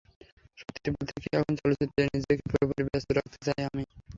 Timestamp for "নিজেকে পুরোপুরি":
2.13-2.83